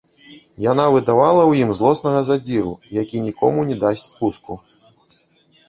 Яна 0.71 0.85
выдавала 0.95 1.43
ў 1.43 1.67
ім 1.67 1.73
злоснага 1.81 2.19
задзіру, 2.31 2.73
які 3.03 3.17
нікому 3.29 3.69
не 3.71 3.79
дасць 3.87 4.09
спуску. 4.11 4.61